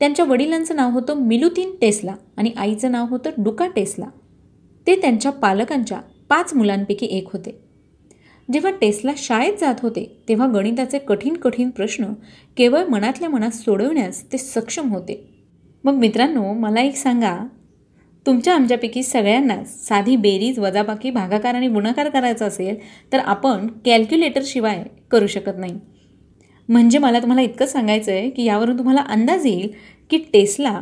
त्यांच्या 0.01 0.25
वडिलांचं 0.25 0.77
नाव 0.77 0.91
होतं 0.91 1.15
मिलुतीन 1.19 1.71
टेस्ला 1.81 2.15
आणि 2.37 2.53
आईचं 2.57 2.93
नाव 2.93 3.07
होतं 3.09 3.31
डुका 3.39 3.67
टेस्ला. 3.67 4.07
ते 4.87 5.01
त्यांच्या 5.01 5.33
पालकांच्या 5.33 6.01
पाच 6.29 6.55
मुलांपैकी 6.55 7.07
एक 7.07 7.29
होते. 7.33 7.59
जेव्हा 8.53 8.71
टेस्ला 8.81 9.13
शाळेत 9.17 9.53
जात 9.61 9.75
होते 9.83 10.05
तेव्हा 10.29 10.47
गणिताचे 10.47 10.99
कठीण 10.99 11.35
कठीण 11.35 11.71
प्रश्न 11.71 12.05
केवळ 12.57 12.85
मनातल्या 12.85 13.29
मनात 13.29 13.51
सोडवण्यास 13.51 14.23
ते 14.33 14.39
सक्षम 14.39 14.89
होते. 14.89 15.25
मग 15.85 15.95
मित्रांनो 15.95 16.53
मला 16.53 16.81
एक 16.81 16.97
सांगा 16.97 17.37
तुमच्या 18.27 18.55
आमच्यापैकी 18.55 19.03
सगळ्यांनाच 19.03 19.87
साधी 19.87 20.17
बेरीज 20.17 20.59
वजाबाकी 20.59 21.11
भागाकार 21.11 21.55
आणि 21.55 21.69
गुणाकार 21.69 22.09
करायचा 22.09 22.47
असेल 22.47 22.77
तर 23.13 23.19
आपण 23.19 23.67
कॅल्क्युलेटरशिवाय 23.85 24.85
करू 25.11 25.27
शकत 25.27 25.59
नाही. 25.59 25.79
म्हणजे 26.69 26.99
मला 26.99 27.21
तुम्हाला 27.21 27.43
इतकं 27.43 27.67
सांगायचं 27.67 28.13
आहे 28.13 28.31
की 28.31 28.45
यावरून 28.45 28.79
तुम्हाला 28.79 29.01
अंदाज 29.01 29.47
येईल 29.47 29.71
की 30.11 30.19
टेस्ला 30.19 30.81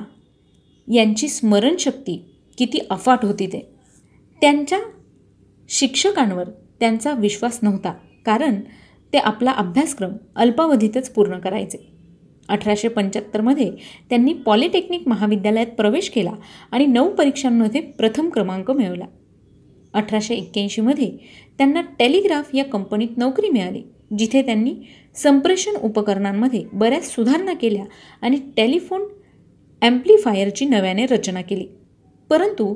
यांची 0.88 1.28
स्मरणशक्ती 1.28 2.16
किती 2.58 2.78
अफाट 2.90 3.24
होती 3.24 3.46
ते. 3.46 3.60
त्यांच्या 4.40 4.78
शिक्षकांवर 5.68 6.48
त्यांचा 6.80 7.12
विश्वास 7.12 7.58
नव्हता 7.62 7.92
कारण 8.26 8.60
ते 9.12 9.18
आपला 9.18 9.50
अभ्यासक्रम 9.50 10.12
अल्पावधीतच 10.36 11.10
पूर्ण 11.10 11.38
करायचे. 11.38 11.78
अठराशे 12.48 12.88
पंच्याहत्तरमध्ये 12.88 13.70
त्यांनी 14.10 14.32
पॉलिटेक्निक 14.32 15.08
महाविद्यालयात 15.08 15.66
प्रवेश 15.66 16.10
केला 16.10 16.32
आणि 16.70 16.86
नऊ 16.86 17.08
परीक्षांमध्ये 17.08 17.80
प्रथम 17.80 18.28
क्रमांक 18.28 18.70
मिळवला. 18.70 19.04
अठराशे 19.94 20.34
एक्क्याऐंशीमध्ये 20.34 21.10
त्यांना 21.58 21.80
टेलिग्राफ 21.98 22.54
या 22.54 22.64
कंपनीत 22.64 23.16
नोकरी 23.16 23.50
मिळाली. 23.50 23.82
जिथे 24.18 24.42
त्यांनी 24.42 24.75
संप्रेषण 25.14 25.76
उपकरणांमध्ये 25.76 26.64
बऱ्याच 26.72 27.14
सुधारणा 27.14 27.54
केल्या 27.54 27.84
आणि 28.22 28.38
टेलिफोन 28.56 29.02
ॲम्प्लिफायरची 29.82 30.64
नव्याने 30.64 31.06
रचना 31.06 31.42
केली. 31.42 31.66
परंतु 32.30 32.75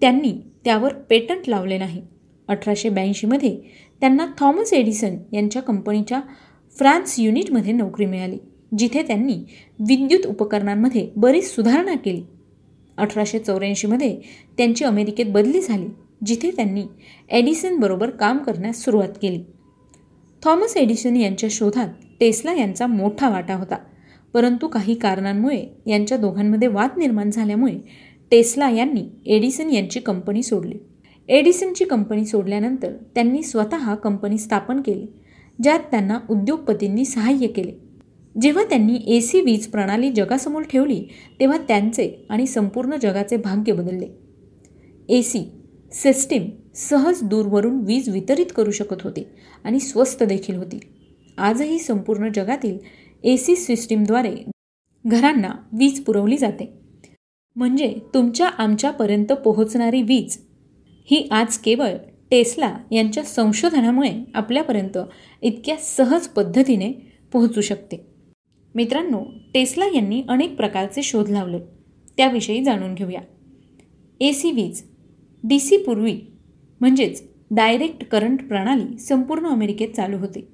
त्यांनी 0.00 0.32
त्यावर 0.64 0.92
पेटंट 0.94 1.48
लावले 1.48 1.78
नाही. 1.78 2.02
अठराशे 2.48 2.88
ब्याऐंशीमध्ये 2.88 3.56
त्यांना 4.00 4.26
थॉमस 4.38 4.72
एडिसन 4.72 5.16
यांच्या 5.32 5.62
कंपनीच्या 5.62 6.20
फ्रान्स 6.78 7.18
युनिटमध्ये 7.20 7.72
नोकरी 7.72 8.06
मिळाली 8.06 8.38
जिथे 8.78 9.02
त्यांनी 9.02 9.34
विद्युत 9.78 10.26
उपकरणांमध्ये 10.26 11.08
बरीच 11.16 11.54
सुधारणा 11.54 11.94
केली. 11.94 12.22
अठराशे 12.96 13.38
चौऱ्याऐंशीमध्ये 13.38 14.16
त्यांची 14.56 14.84
अमेरिकेत 14.84 15.26
बदली 15.26 15.60
झाली 15.60 15.86
जिथे 16.26 16.50
त्यांनी 16.50 16.84
एडिसनबरोबर 17.30 18.10
काम 18.10 18.38
करण्यास 18.38 18.84
सुरुवात 18.84 19.18
केली. 19.22 19.42
थॉमस 20.46 20.76
एडिसन 20.76 21.16
यांच्या 21.16 21.48
शोधात 21.52 21.88
टेस्ला 22.20 22.52
यांचा 22.54 22.86
मोठा 22.86 23.28
वाटा 23.28 23.54
होता. 23.54 23.76
परंतु 24.34 24.68
काही 24.68 24.94
कारणांमुळे 24.94 25.64
यांच्या 25.86 26.18
दोघांमध्ये 26.18 26.68
वाद 26.68 26.90
निर्माण 26.96 27.30
झाल्यामुळे 27.30 27.74
टेस्ला 28.30 28.70
यांनी 28.70 29.04
एडिसन 29.26 29.70
यांची 29.70 30.00
कंपनी 30.00 30.42
सोडली. 30.42 30.74
एडिसनची 31.28 31.84
कंपनी 31.84 32.24
सोडल्यानंतर 32.26 32.92
त्यांनी 33.14 33.42
स्वतः 33.42 33.94
कंपनी 33.94 34.38
स्थापन 34.38 34.80
केली 34.80 35.06
ज्यात 35.62 35.80
त्यांना 35.90 36.18
उद्योगपतींनी 36.30 37.04
सहाय्य 37.04 37.46
केले. 37.46 37.72
जेव्हा 38.40 38.64
त्यांनी 38.64 39.16
ए 39.16 39.20
सी 39.20 39.40
वीज 39.40 39.66
प्रणाली 39.66 40.10
जगासमोर 40.10 40.62
ठेवली 40.62 41.04
तेव्हा 41.40 41.58
त्यांचे 41.58 42.26
आणि 42.30 42.46
संपूर्ण 42.46 42.96
जगाचे 43.02 43.36
भाग्य 43.36 43.72
बदलले. 43.72 44.08
ए 45.08 45.22
सी 45.22 45.50
सिस्टीम 45.92 46.42
सहज 46.76 47.22
दूरवरून 47.22 47.78
वीज 47.80 48.08
वितरित 48.08 48.46
करू 48.56 48.70
शकत 48.70 49.02
होते 49.02 49.26
आणि 49.64 49.80
स्वस्त 49.80 50.22
देखील 50.22 50.56
होती. 50.56 50.78
आजही 51.38 51.78
संपूर्ण 51.78 52.28
जगातील 52.34 52.78
ए 53.24 53.36
सी 53.36 53.56
सिस्टीमद्वारे 53.56 54.34
घरांना 55.04 55.52
वीज 55.72 56.02
पुरवली 56.04 56.36
जाते. 56.36 56.72
म्हणजे 57.56 57.94
तुमच्या 58.14 58.48
आमच्यापर्यंत 58.48 59.32
पोहोचणारी 59.34 60.02
वीज 60.02 60.36
ही 61.10 61.26
आज 61.30 61.58
केवळ 61.58 61.96
टेस्ला 62.30 62.72
यांच्या 62.92 63.22
संशोधनामुळे 63.24 64.12
आपल्यापर्यंत 64.34 64.98
इतक्या 65.42 65.76
सहज 65.76 66.26
पद्धतीने 66.26 66.92
पोहोचू 67.32 67.60
शकते. 67.60 68.04
मित्रांनो 68.74 69.22
टेस्ला 69.54 69.86
यांनी 69.94 70.22
अनेक 70.28 70.56
प्रकारचे 70.56 71.02
शोध 71.02 71.28
लावले. 71.28 71.58
त्याविषयी 72.18 72.64
जाणून 72.64 72.94
घेऊया. 72.94 73.20
ए 74.20 74.32
सी 74.32 74.50
वीज 74.52 74.82
डी 75.44 75.58
सी 75.58 75.76
पूर्वी 75.76 76.18
म्हणजेच 76.80 77.22
डायरेक्ट 77.50 78.04
करंट 78.04 78.48
प्रणाली 78.48 78.98
संपूर्ण 78.98 79.46
अमेरिकेत 79.46 79.88
चालू 79.88 80.18
होते. 80.18 80.48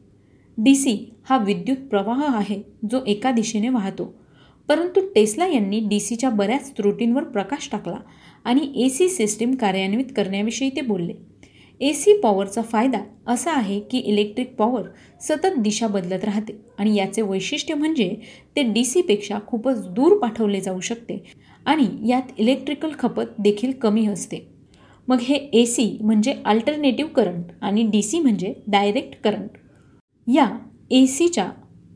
डी 0.58 0.74
सी 0.74 1.12
हा 1.28 1.38
विद्युत 1.38 1.76
प्रवाह 1.76 2.22
आहे 2.36 2.62
जो 2.90 3.00
एका 3.06 3.30
दिशेने 3.30 3.68
वाहतो. 3.68 4.14
परंतु 4.68 5.00
टेस्ला 5.14 5.46
यांनी 5.46 5.80
डी 5.80 6.00
सीच्या 6.00 6.30
बऱ्याच 6.30 6.72
त्रुटींवर 6.76 7.24
प्रकाश 7.24 7.68
टाकला 7.72 7.96
आणि 8.44 8.72
ए 8.76 8.88
सी 8.88 9.08
सिस्टीम 9.08 9.54
कार्यान्वित 9.54 10.12
करण्याविषयी 10.16 10.70
ते 10.70 10.80
बोलले. 10.80 11.12
ए 11.80 11.92
सी 11.92 12.12
पॉवरचा 12.20 12.62
फायदा 12.62 12.98
असा 13.26 13.52
आहे 13.52 13.80
की 13.80 13.98
इलेक्ट्रिक 13.98 14.54
पॉवर 14.56 14.82
सतत 15.20 15.58
दिशा 15.58 15.86
बदलत 15.86 16.24
राहते 16.24 16.52
आणि 16.78 16.94
याचे 16.96 17.22
वैशिष्ट्य 17.22 17.74
म्हणजे 17.74 18.14
ते 18.56 18.62
डी 18.62 18.84
सीपेक्षा 18.84 19.38
खूपच 19.46 19.88
दूर 19.88 20.18
पाठवले 20.18 20.60
जाऊ 20.60 20.80
शकते 20.80 21.22
आणि 21.66 21.86
यात 22.08 22.38
इलेक्ट्रिकल 22.38 22.90
खपत 22.98 23.34
देखील 23.38 23.72
कमी 23.72 24.06
असते. 24.06 24.51
मग 25.12 25.20
हे 25.20 25.34
ए 25.34 25.64
सी 25.66 25.84
म्हणजे 26.00 26.32
अल्टरनेटिव्ह 26.44 27.10
करंट 27.12 27.50
आणि 27.62 27.82
डी 27.92 28.00
सी 28.02 28.18
म्हणजे 28.18 28.52
डायरेक्ट 28.66 29.14
करंट 29.24 29.58
या 30.26 30.46
ए 30.90 31.04
सीच्या 31.06 31.44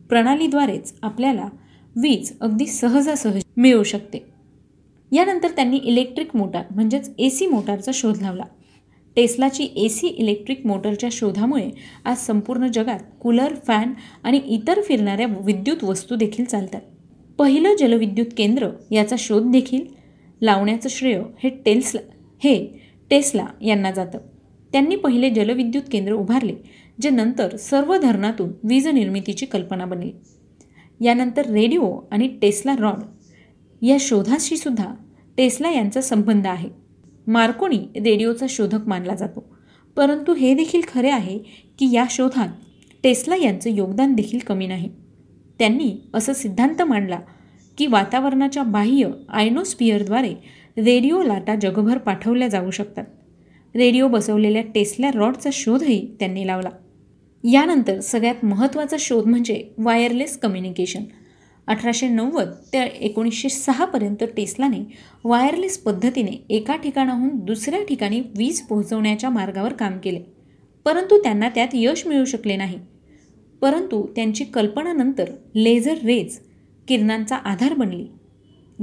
प्रणालीद्वारेच 0.09 0.93
आपल्याला 1.03 1.49
वीज 1.97 2.33
अगदी 2.41 2.67
सहजासहज 2.67 3.43
मिळू 3.57 3.83
शकते. 3.83 4.19
यानंतर 5.13 5.51
त्यांनी 5.57 5.77
इलेक्ट्रिक 5.77 6.37
मोटार 6.37 6.65
म्हणजेच 6.71 7.11
ए 7.19 7.29
सी 7.31 7.47
मोटारचा 7.47 7.93
शोध 7.95 8.21
लावला. 8.23 8.45
टेस्लाची 9.17 9.69
ए 9.77 9.89
सी 9.89 10.09
इलेक्ट्रिक 10.09 10.67
मोटरच्या 10.67 11.09
शोधामुळे 11.13 11.71
आज 12.05 12.17
संपूर्ण 12.17 12.67
जगात 12.67 13.01
कूलर 13.21 13.55
फॅन 13.67 13.93
आणि 14.25 14.41
इतर 14.49 14.81
फिरणाऱ्या 14.89 15.27
विद्युत 15.41 15.85
वस्तू 15.85 16.17
देखील 16.17 16.45
चालतात. 16.45 16.81
पहिलं 17.39 17.77
जलविद्युत 17.79 18.27
केंद्र 18.37 18.69
याचा 18.91 19.17
शोध 19.19 19.51
देखील 19.53 19.87
लावण्याचं 20.41 20.89
श्रेय 20.89 21.23
हे 21.39 21.51
टेल्सला 21.65 22.01
हे 22.43 22.57
टेस्ला 23.11 23.47
यांना 23.61 23.91
जातं. 23.91 24.19
त्यांनी 24.73 24.97
पहिले 24.97 25.31
जलविद्युत 25.31 25.83
केंद्र 25.93 26.13
उभारले 26.13 26.55
जे 27.01 27.11
नंतर 27.11 27.57
सर्व 27.57 27.97
धरणातून 27.97 28.51
वीज 28.65 28.89
निर्मितीची 28.89 29.47
कल्पना 29.47 29.85
बनली. 29.85 30.13
यानंतर 31.01 31.47
रेडिओ 31.51 32.01
आणि 32.11 32.29
टेस्ला 32.43 32.77
रॉड 32.79 32.99
या 33.83 33.97
शोधाशी 34.01 34.57
सुद्धा 34.57 34.95
टेस्ला 35.37 35.71
यांचा 35.71 36.01
संबंध 36.01 36.47
आहे. 36.47 36.69
मार्कोनी 37.27 37.77
रेडिओचा 37.77 38.47
शोधक 38.49 38.89
मानला 38.89 39.15
जातो. 39.15 39.57
परंतु 39.97 40.35
हे 40.35 40.55
देखील 40.55 40.81
खरे 40.95 41.11
आहे 41.11 41.39
की 41.79 41.95
या 41.95 42.05
शोधात 42.11 42.49
टेस्ला 43.03 43.37
यांचं 43.37 43.71
योगदान 43.71 44.15
देखील 44.15 44.39
कमी 44.39 44.67
नाही. 44.67 44.91
त्यांनी 45.59 45.97
असं 46.15 46.33
सिद्धांत 46.33 46.83
मांडला 46.83 47.19
की 47.79 47.87
वातावरणाच्या 47.87 48.63
बाह्य 48.63 49.09
आयनोस्पियरद्वारे 49.29 50.35
रेडिओ 50.79 51.23
लाटा 51.23 51.55
जगभर 51.55 51.99
पाठवल्या 51.99 52.49
जाऊ 52.49 52.71
शकतात. 52.71 53.05
रेडिओ 53.77 54.09
बसवलेल्या 54.09 54.63
टेस्ला 54.63 55.11
रॉडचा 55.15 55.51
शोधही 55.53 56.17
त्यांनी 56.19 56.47
लावला. 56.47 56.71
यानंतर 57.45 58.01
सगळ्यात 58.01 58.45
महत्त्वाचा 58.45 58.97
शोध 59.01 59.27
म्हणजे 59.27 59.69
वायरलेस 59.79 60.39
कम्युनिकेशन 60.39 61.03
अठराशे 61.67 62.09
नव्वद 62.09 62.49
ते 62.73 62.83
एकोणीसशे 62.83 63.49
सहापर्यंत 63.49 64.25
टेस्लाने 64.37 64.93
वायरलेस 65.25 65.79
पद्धतीने 65.79 66.45
एका 66.51 66.77
ठिकाणाहून 66.77 67.29
दुसऱ्या 67.29 67.83
ठिकाणी 67.85 68.21
वीज 68.21 68.61
पोहोचवण्याच्या 68.61 69.31
मार्गावर 69.31 69.73
काम 69.73 69.99
केले. 69.99 70.21
परंतु 70.85 71.23
त्यांना 71.23 71.49
त्यात 71.49 71.69
यश 71.75 72.07
मिळू 72.07 72.25
शकले 72.25 72.57
नाही. 72.57 72.79
परंतु 73.61 74.07
त्यांची 74.17 74.45
कल्पनानंतर 74.45 75.25
लेझर 75.55 75.95
रेज 76.05 76.39
किरणांचा 76.89 77.37
आधार 77.37 77.75
बनली. 77.75 78.07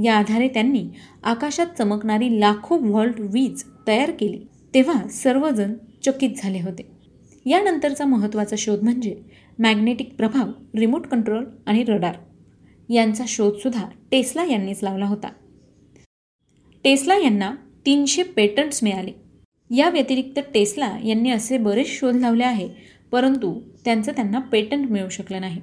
या 0.02 0.14
आधारे 0.14 0.48
त्यांनी 0.48 0.84
आकाशात 1.22 1.66
चमकणारी 1.78 2.40
लाखो 2.40 2.76
व्हॉल्ट 2.76 3.20
वीज 3.20 3.64
तयार 3.86 4.10
केली. 4.10 4.40
तेव्हा 4.74 5.08
सर्वजण 5.08 5.74
चकित 6.06 6.30
झाले 6.36 6.60
होते. 6.60 6.86
यानंतरचा 7.46 8.04
महत्त्वाचा 8.04 8.56
शोध 8.58 8.82
म्हणजे 8.82 9.16
मॅग्नेटिक 9.58 10.14
प्रभाव 10.14 10.78
रिमोट 10.78 11.06
कंट्रोल 11.06 11.44
आणि 11.66 11.84
रडार. 11.84 12.14
यांचा 12.88 13.24
शोधसुद्धा 13.28 13.84
टेस्ला 14.10 14.44
यांनीच 14.44 14.82
लावला 14.82 15.06
होता. 15.06 15.28
टेस्ला 16.84 17.16
यांना 17.16 17.54
तीनशे 17.86 18.22
पेटंट्स 18.22 18.82
मिळाले. 18.82 19.12
या 19.76 19.88
व्यतिरिक्त 19.90 20.40
टेस्ला 20.54 20.98
यांनी 21.04 21.30
असे 21.30 21.58
बरेच 21.58 21.86
शोध 21.88 22.16
लावले 22.16 22.44
आहे 22.44 22.68
परंतु 23.12 23.60
त्यांचं 23.84 24.12
त्यांना 24.12 24.38
पेटंट 24.38 24.90
मिळू 24.90 25.08
शकलं 25.08 25.40
नाही. 25.40 25.60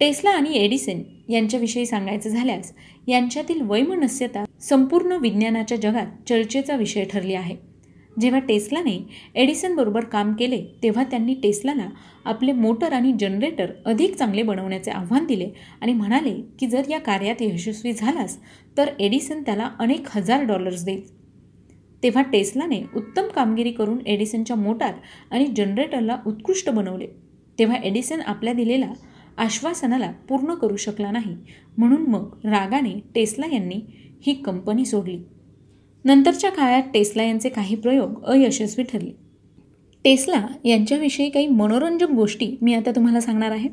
टेस्ला 0.00 0.30
आणि 0.30 0.52
एडिसन 0.52 1.02
यांच्याविषयी 1.32 1.86
सांगायचं 1.86 2.30
झाल्यास 2.30 2.72
यांच्यातील 3.08 3.60
वैमनस्यता 3.60 4.44
संपूर्ण 4.60 5.12
विज्ञानाच्या 5.12 5.78
जगात 5.78 6.06
चर्चेचा 6.28 6.76
विषय 6.76 7.04
ठरली 7.04 7.34
आहे. 7.34 7.56
जेव्हा 8.20 8.40
टेस्लाने 8.40 8.98
एडिसनबरोबर 9.34 10.04
काम 10.04 10.32
केले 10.32 10.62
तेव्हा 10.82 11.04
त्यांनी 11.04 11.34
टेस्लाला 11.34 11.86
आपले 12.24 12.52
मोटर 12.52 12.92
आणि 12.92 13.12
जनरेटर 13.20 13.70
अधिक 13.86 14.16
चांगले 14.16 14.42
बनवण्याचे 14.42 14.90
आव्हान 14.90 15.26
दिले 15.26 15.48
आणि 15.80 15.92
म्हणाले 15.92 16.34
की 16.60 16.66
जर 16.66 16.82
या 16.90 16.98
कार्यात 16.98 17.42
यशस्वी 17.42 17.92
झालास 17.92 18.36
तर 18.76 18.90
एडिसन 19.00 19.42
त्याला 19.42 19.70
अनेक 19.78 20.06
हजार 20.10 20.44
डॉलर्स 20.44 20.84
देईल. 20.84 21.02
तेव्हा 22.02 22.22
टेस्लाने 22.22 22.82
उत्तम 22.96 23.22
कामगिरी 23.22 23.70
करून 23.70 23.98
एडिसनच्या 24.06 24.56
मोटार 24.56 24.94
आणि 25.30 25.46
जनरेटरला 25.46 26.16
उत्कृष्ट 26.26 26.70
बनवले. 26.70 27.06
तेव्हा 27.58 27.76
एडिसन 27.76 28.20
आपल्या 28.20 28.52
दिलेला 28.52 28.92
आश्वासनाला 29.38 30.10
पूर्ण 30.10 30.54
करू 30.54 30.76
शकला 30.76 31.10
नाही. 31.10 31.36
म्हणून 31.78 32.02
मग 32.02 32.34
रागाने 32.44 33.00
टेस्ला 33.14 33.46
यांनी 33.52 33.80
ही 34.26 34.34
कंपनी 34.34 34.84
सोडली. 34.84 35.18
नंतरच्या 36.04 36.50
काळात 36.50 36.82
टेस्ला 36.94 37.22
यांचे 37.22 37.48
काही 37.48 37.76
प्रयोग 37.76 38.24
अयशस्वी 38.24 38.84
ठरले. 38.84 39.10
टेस्ला 40.04 40.46
यांच्याविषयी 40.64 41.30
काही 41.30 41.46
मनोरंजक 41.46 42.10
गोष्टी 42.10 42.56
मी 42.62 42.74
आता 42.74 42.90
तुम्हाला 42.90 43.20
सांगणार 43.20 43.50
आहे. 43.50 43.68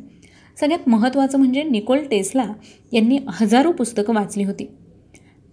सगळ्यात 0.60 0.90
महत्त्वाचं 0.90 1.38
म्हणजे 1.38 1.64
निकोल 1.64 2.00
टेस्ला 2.00 2.46
यांनी 2.92 3.20
हजारो 3.30 3.72
पुस्तकं 3.72 4.14
वाचली 4.14 4.44
होती. 4.44 4.66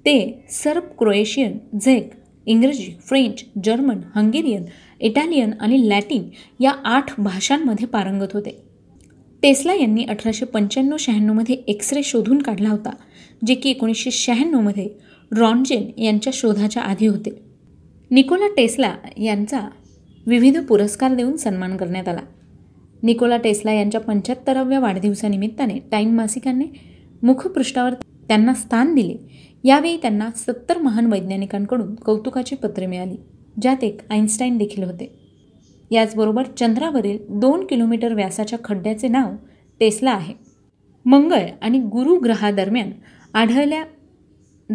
ते 0.05 0.45
सर्ब 0.51 0.83
क्रोएशियन 0.99 1.59
झेक 1.85 2.11
इंग्रजी 2.47 2.95
फ्रेंच 3.01 3.45
जर्मन 3.65 4.01
हंगेरियन 4.15 4.65
इटालियन 5.01 5.51
आणि 5.61 5.89
लॅटिन 5.89 6.29
या 6.61 6.73
आठ 6.85 7.21
भाषांमध्ये 7.21 7.87
पारंगत 7.87 8.33
होते. 8.33 8.66
टेस्ला 9.43 9.75
यांनी 9.75 10.05
अठराशे 10.05 10.45
पंच्याण्णव 10.45 10.97
शहाण्णवमध्ये 10.97 11.55
एक्सरे 11.55 12.03
शोधून 12.03 12.39
काढला 12.39 12.69
होता 12.69 12.91
जे 13.47 13.55
की 13.55 13.71
एकोणीसशे 13.71 14.11
शहाण्णवमध्ये 14.11 14.89
रॉनजेन 15.33 16.01
यांच्या 16.01 16.31
शोधाच्या 16.37 16.83
आधी 16.83 17.07
होते. 17.07 17.31
निकोला 18.11 18.47
टेस्ला 18.57 18.95
यांचा 19.17 19.61
विविध 20.27 20.59
पुरस्कार 20.59 21.15
देऊन 21.15 21.37
सन्मान 21.37 21.77
करण्यात 21.77 22.09
आला. 22.09 22.21
निकोला 23.03 23.37
टेस्ला 23.37 23.73
यांच्या 23.73 24.01
पंच्याहत्तराव्या 24.01 24.81
वाढदिवसानिमित्ताने 24.81 25.79
टाईम 25.93 26.15
मासिकाने 26.17 26.65
मुखपृष्ठावर 27.23 27.95
त्यांना 28.29 28.55
स्थान 28.55 28.95
दिले. 28.95 29.17
यावेळी 29.65 29.97
त्यांना 29.97 30.31
सत्तर 30.37 30.79
महान 30.79 31.07
वैज्ञानिकांकडून 31.07 31.95
कौतुकाची 31.95 32.57
पत्रे 32.57 32.87
मिळाली 32.87 33.17
ज्यात 33.63 33.85
एक 33.85 34.01
आईन्स्टाईन 34.11 34.57
देखील 34.57 34.85
होते. 34.85 35.26
याचबरोबर 35.91 36.43
चंद्रावरील 36.59 37.19
दोन 37.31 37.67
किलोमीटर 37.67 38.15
व्यासाच्या 38.15 38.59
खड्ड्याचे 38.65 39.09
नाव 39.09 39.35
टेस्ला 39.81 40.11
आहे. 40.11 40.35
मंगळ 41.05 41.47
आणि 41.63 41.79
गुरुग्रहादरम्यान 41.79 42.91
आढळल्या 43.35 43.85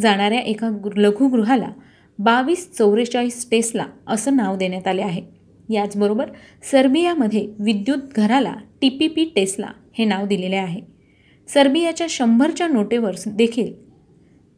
जाणाऱ्या 0.02 0.39
एका 0.39 0.69
लघुगृहाला 0.95 1.69
बावीस 2.19 2.71
चौवेचाळीस 2.78 3.50
टेस्ला 3.52 3.86
असं 4.08 4.36
नाव 4.36 4.56
देण्यात 4.56 4.88
आले 4.88 5.02
आहे. 5.02 5.21
याचबरोबर 5.69 6.30
सर्बियामध्ये 6.71 7.47
विद्युत 7.60 7.97
घराला 8.15 8.54
टी 8.82 8.89
पी 8.89 9.08
पी 9.08 9.26
टेस्ला 9.36 9.67
हे 9.93 10.06
नाव 10.06 10.26
दिलेले 10.26 10.56
आहे. 10.56 10.82
सर्बियाच्या 11.50 12.08
शंभरच्या 12.10 12.67
नोटेवर 12.67 13.15
देखील 13.28 13.74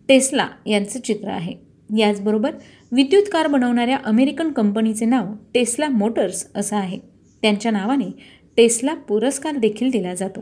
टेस्ला 0.10 0.48
यांचं 0.66 1.00
चित्र 1.00 1.30
आहे. 1.30 1.56
याचबरोबर 1.98 2.52
विद्युत 2.96 3.24
कार 3.32 3.48
बनवणाऱ्या 3.48 3.98
अमेरिकन 4.06 4.52
कंपनीचे 4.52 5.06
नाव 5.06 5.26
टेस्ला 5.54 5.90
मोटर्स 5.90 6.48
असं 6.56 6.76
आहे. 6.76 7.00
त्यांच्या 7.42 7.72
नावाने 7.72 8.12
टेस्ला 8.58 8.94
पुरस्कार 8.94 9.56
देखील 9.56 9.90
दिला 9.92 10.14
जातो. 10.14 10.40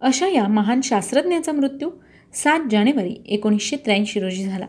अशा 0.00 0.28
या 0.28 0.48
महान 0.48 0.80
शास्त्रज्ञाचा 0.80 1.52
मृत्यू 1.52 1.90
सात 2.34 2.60
जानेवारी 2.70 3.16
एकोणीसशे 3.26 3.76
त्र्याऐंशी 3.76 4.20
रोजी 4.20 4.44
झाला. 4.44 4.66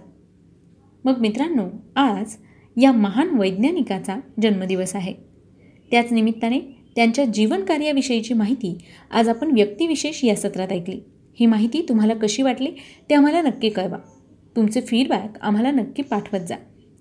मग 1.05 1.17
मित्रांनो 1.19 1.63
आज 1.95 2.35
या 2.81 2.91
महान 2.91 3.29
वैज्ञानिकाचा 3.29 4.19
जन्मदिवस 4.41 4.95
आहे. 4.95 5.13
त्याच 5.91 6.11
निमित्ताने 6.11 6.59
त्यांच्या 6.95 7.25
जीवनकार्याविषयीची 7.25 8.33
माहिती 8.33 8.77
आज 9.11 9.29
आपण 9.29 9.51
व्यक्तिविशेष 9.51 10.25
या 10.25 10.35
सत्रात 10.35 10.71
ऐकली. 10.71 10.99
ही 11.39 11.45
माहिती 11.45 11.85
तुम्हाला 11.89 12.13
कशी 12.13 12.41
वाटली 12.41 12.71
ते 13.09 13.15
आम्हाला 13.15 13.41
नक्की 13.41 13.69
कळवा. 13.69 13.97
तुमचे 14.55 14.81
फीडबॅक 14.81 15.37
आम्हाला 15.41 15.71
नक्की 15.71 16.03
पाठवत 16.03 16.39
जा. 16.39 16.55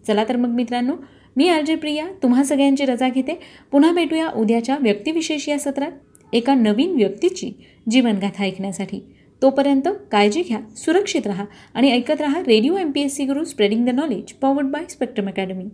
चला 0.07 0.25
तर 0.25 0.37
मग 0.37 0.49
मित्रांनो 0.49 0.93
मी 1.37 1.49
आर 1.49 1.77
प्रिया 1.77 2.07
तुम्हा 2.23 2.45
सगळ्यांची 2.45 2.85
रजा 2.85 3.09
घेते. 3.09 3.41
पुन्हा 3.73 3.93
भेटूया 3.93 4.29
उद्याच्या 4.29 4.77
व्यक्तिविशेष 4.81 5.49
या 5.49 5.59
सत्रात. 5.59 5.93
एका 6.33 6.55
नवीन 6.55 6.97
व्यक्तीची 6.97 7.53
जीवनगाथा 7.91 8.45
ऐकण्यासाठी. 8.45 9.01
तोपर्यंत 9.43 9.89
काळजी 10.13 10.43
घ्या 10.43 10.61
सुरक्षित 10.77 11.27
राहा 11.27 11.45
आणि 11.75 11.91
ऐकत 11.91 12.21
राहा 12.21 12.41
radio 12.41 12.77
M 12.77 12.91
P 12.91 13.01
S 13.01 13.17
C 13.17 13.25
Guru 13.25 13.45
spreading 13.45 13.87
the 13.87 13.89
knowledge 13.89 14.33
powered 14.33 14.67
by 14.67 14.85
Spectrum 14.91 15.27
Academy 15.27 15.65